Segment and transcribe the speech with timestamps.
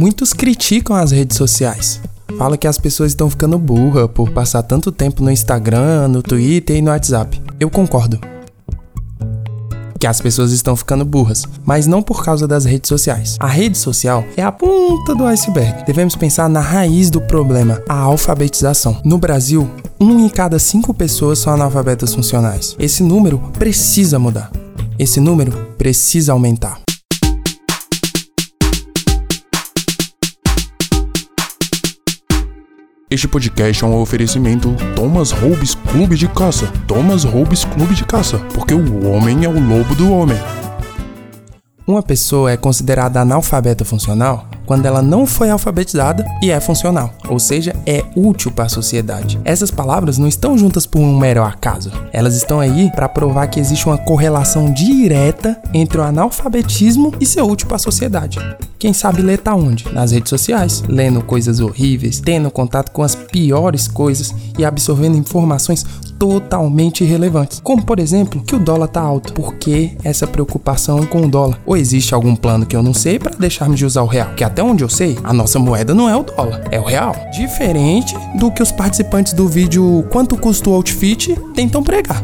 [0.00, 2.00] Muitos criticam as redes sociais.
[2.38, 6.74] Fala que as pessoas estão ficando burra por passar tanto tempo no Instagram, no Twitter
[6.74, 7.38] e no WhatsApp.
[7.60, 8.18] Eu concordo.
[9.98, 13.36] Que as pessoas estão ficando burras, mas não por causa das redes sociais.
[13.38, 15.84] A rede social é a ponta do iceberg.
[15.84, 19.02] Devemos pensar na raiz do problema, a alfabetização.
[19.04, 19.68] No Brasil,
[20.00, 22.74] um em cada cinco pessoas são analfabetas funcionais.
[22.78, 24.50] Esse número precisa mudar.
[24.98, 26.80] Esse número precisa aumentar.
[33.12, 36.68] Este podcast é um oferecimento Thomas Hobbes Clube de Caça.
[36.86, 40.38] Thomas Hobbes Clube de Caça, porque o homem é o lobo do homem.
[41.90, 47.40] Uma pessoa é considerada analfabeta funcional quando ela não foi alfabetizada e é funcional, ou
[47.40, 49.40] seja, é útil para a sociedade.
[49.44, 51.90] Essas palavras não estão juntas por um mero acaso.
[52.12, 57.42] Elas estão aí para provar que existe uma correlação direta entre o analfabetismo e ser
[57.42, 58.38] útil para a sociedade.
[58.78, 59.92] Quem sabe ler tá onde?
[59.92, 65.84] Nas redes sociais, lendo coisas horríveis, tendo contato com as piores coisas e absorvendo informações
[66.20, 67.60] totalmente irrelevantes.
[67.64, 69.32] Como, por exemplo, que o dólar tá alto.
[69.32, 71.58] Por que essa preocupação com o dólar?
[71.64, 74.34] Ou existe algum plano que eu não sei para deixar-me de usar o real?
[74.34, 77.16] Que até onde eu sei, a nossa moeda não é o dólar, é o real.
[77.32, 82.22] Diferente do que os participantes do vídeo Quanto custa o outfit tentam pregar.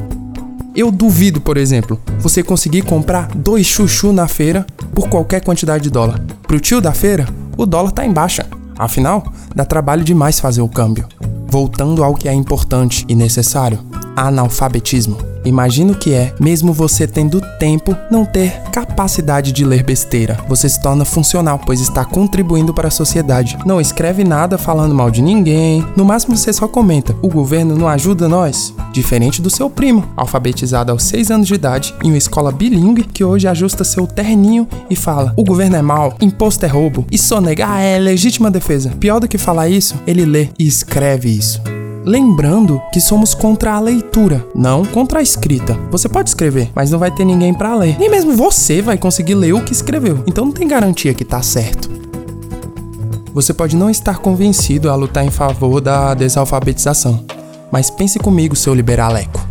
[0.75, 5.91] Eu duvido, por exemplo, você conseguir comprar dois chuchu na feira por qualquer quantidade de
[5.91, 6.21] dólar.
[6.47, 8.47] Pro tio da feira, o dólar tá em baixa.
[8.79, 11.09] Afinal, dá trabalho demais fazer o câmbio.
[11.57, 13.79] Voltando ao que é importante e necessário:
[14.15, 15.36] analfabetismo.
[15.47, 20.39] Imagina o que é, mesmo você tendo tempo, não ter capacidade de ler besteira.
[20.49, 23.57] Você se torna funcional, pois está contribuindo para a sociedade.
[23.65, 27.87] Não escreve nada falando mal de ninguém, no máximo você só comenta: o governo não
[27.89, 28.75] ajuda nós?
[28.93, 33.23] Diferente do seu primo, alfabetizado aos 6 anos de idade, em uma escola bilíngue, que
[33.23, 37.81] hoje ajusta seu terninho e fala: o governo é mau, imposto é roubo, e sonegar
[37.81, 38.91] é legítima defesa.
[38.99, 41.63] Pior do que falar isso, ele lê e escreve isso.
[42.09, 45.77] Lembrando que somos contra a leitura, não contra a escrita.
[45.91, 47.99] Você pode escrever, mas não vai ter ninguém para ler.
[47.99, 50.23] Nem mesmo você vai conseguir ler o que escreveu.
[50.25, 51.91] Então não tem garantia que tá certo.
[53.35, 57.25] Você pode não estar convencido a lutar em favor da desalfabetização,
[57.73, 59.45] mas pense comigo, seu liberaleco.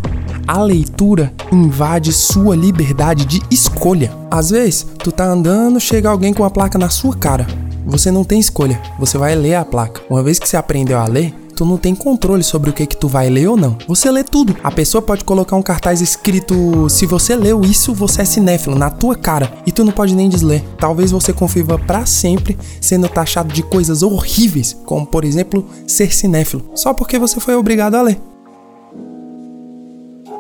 [0.47, 4.13] A leitura invade sua liberdade de escolha.
[4.31, 7.45] Às vezes, tu tá andando, chega alguém com a placa na sua cara.
[7.85, 10.01] Você não tem escolha, você vai ler a placa.
[10.09, 12.97] Uma vez que você aprendeu a ler, tu não tem controle sobre o que que
[12.97, 13.77] tu vai ler ou não.
[13.87, 14.55] Você lê tudo.
[14.63, 18.89] A pessoa pode colocar um cartaz escrito: "Se você leu isso, você é cinéfilo" na
[18.89, 20.63] tua cara e tu não pode nem desler.
[20.77, 26.63] Talvez você conviva para sempre sendo taxado de coisas horríveis, como por exemplo, ser cinéfilo,
[26.75, 28.19] só porque você foi obrigado a ler.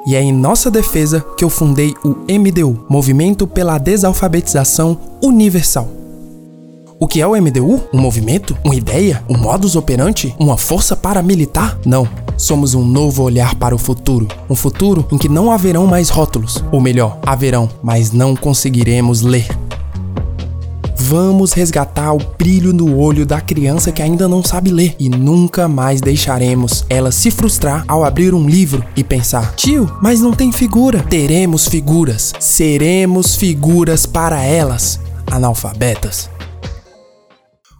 [0.05, 6.04] E é em nossa defesa que eu fundei o MDU, Movimento pela Desalfabetização Universal.
[6.97, 7.83] O que é o MDU?
[7.93, 8.57] Um movimento?
[8.63, 9.21] Uma ideia?
[9.27, 10.33] Um modus operandi?
[10.39, 11.77] Uma força paramilitar?
[11.85, 12.07] Não.
[12.37, 14.29] Somos um novo olhar para o futuro.
[14.49, 16.63] Um futuro em que não haverão mais rótulos.
[16.71, 19.45] Ou melhor, haverão, mas não conseguiremos ler.
[20.95, 25.67] Vamos resgatar o brilho no olho da criança que ainda não sabe ler e nunca
[25.67, 30.51] mais deixaremos ela se frustrar ao abrir um livro e pensar: tio, mas não tem
[30.51, 31.03] figura.
[31.03, 36.33] Teremos figuras, seremos figuras para elas, analfabetas.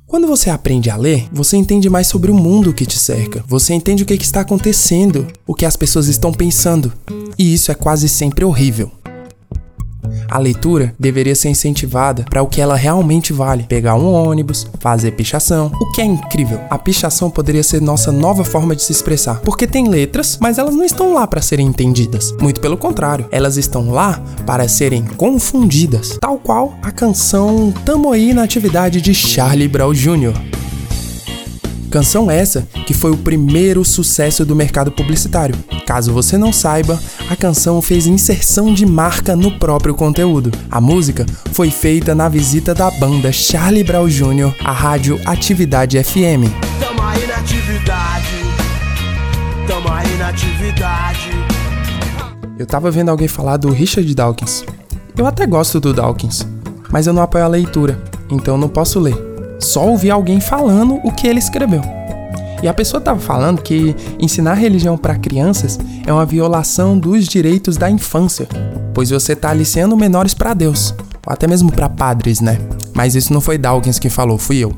[0.07, 3.43] Quando você aprende a ler, você entende mais sobre o mundo que te cerca.
[3.47, 6.93] Você entende o que está acontecendo, o que as pessoas estão pensando.
[7.37, 8.91] E isso é quase sempre horrível.
[10.29, 15.11] A leitura deveria ser incentivada para o que ela realmente vale: pegar um ônibus, fazer
[15.11, 15.71] pichação.
[15.79, 19.67] O que é incrível, a pichação poderia ser nossa nova forma de se expressar, porque
[19.67, 22.33] tem letras, mas elas não estão lá para serem entendidas.
[22.41, 28.33] Muito pelo contrário, elas estão lá para serem confundidas, tal qual a canção Tamo aí
[28.33, 30.54] na atividade de Charlie Brown Jr.
[31.89, 35.55] Canção essa que foi o primeiro sucesso do mercado publicitário.
[35.85, 40.51] Caso você não saiba, a canção fez inserção de marca no próprio conteúdo.
[40.69, 44.53] A música foi feita na visita da banda Charlie Brown Jr.
[44.63, 46.51] à rádio Atividade FM.
[46.79, 48.27] Tamo aí na atividade.
[49.67, 51.29] Tamo aí na atividade.
[52.57, 54.63] Eu tava vendo alguém falar do Richard Dawkins.
[55.17, 56.45] Eu até gosto do Dawkins,
[56.91, 59.24] mas eu não apoio a leitura, então não posso ler
[59.59, 61.81] só ouvir alguém falando o que ele escreveu.
[62.63, 67.77] E a pessoa estava falando que ensinar religião para crianças é uma violação dos direitos
[67.77, 68.47] da infância,
[68.93, 72.57] pois você está aliciando menores para Deus, ou até mesmo para padres, né?
[72.93, 74.73] Mas isso não foi Dawkins que falou, fui eu.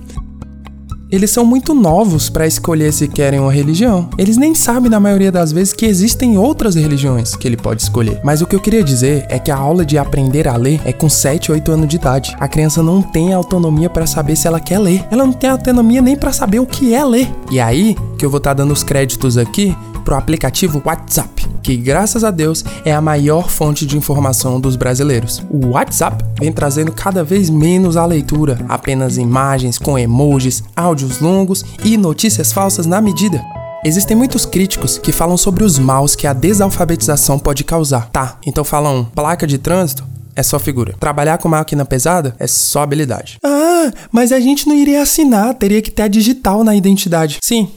[1.10, 4.10] Eles são muito novos para escolher se querem uma religião.
[4.18, 8.20] Eles nem sabem, na maioria das vezes, que existem outras religiões que ele pode escolher.
[8.26, 10.92] Mas o que eu queria dizer é que a aula de aprender a ler é
[10.92, 12.36] com 7, 8 anos de idade.
[12.38, 15.06] A criança não tem autonomia para saber se ela quer ler.
[15.10, 17.30] Ela não tem autonomia nem para saber o que é ler.
[17.50, 19.74] E aí que eu vou estar tá dando os créditos aqui
[20.08, 21.37] pro aplicativo WhatsApp,
[21.68, 25.44] que graças a Deus é a maior fonte de informação dos brasileiros.
[25.52, 31.66] O WhatsApp vem trazendo cada vez menos a leitura, apenas imagens com emojis, áudios longos
[31.84, 33.44] e notícias falsas na medida.
[33.84, 38.10] Existem muitos críticos que falam sobre os maus que a desalfabetização pode causar.
[38.12, 40.06] Tá, então falam placa de trânsito,
[40.38, 40.96] é só figura.
[40.98, 43.40] Trabalhar com máquina pesada é só habilidade.
[43.44, 47.40] Ah, mas a gente não iria assinar, teria que ter a digital na identidade.
[47.44, 47.70] Sim,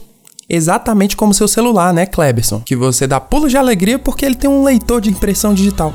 [0.51, 2.61] exatamente como seu celular, né, Kleberson?
[2.65, 5.93] Que você dá pulo de alegria porque ele tem um leitor de impressão digital.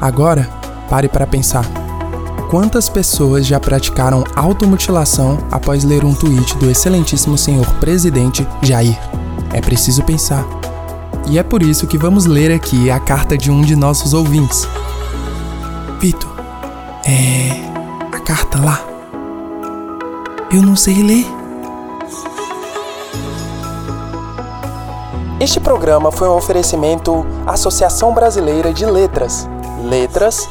[0.00, 0.48] Agora,
[0.88, 1.64] pare para pensar.
[2.50, 8.96] Quantas pessoas já praticaram automutilação após ler um tweet do excelentíssimo senhor presidente Jair?
[9.52, 10.46] É preciso pensar.
[11.26, 14.68] E é por isso que vamos ler aqui a carta de um de nossos ouvintes.
[15.98, 16.30] Vitor,
[17.04, 17.50] é.
[18.12, 18.80] a carta lá.
[20.52, 21.26] Eu não sei ler.
[25.44, 29.46] Este programa foi um oferecimento Associação Brasileira de Letras.
[29.84, 30.48] Letras.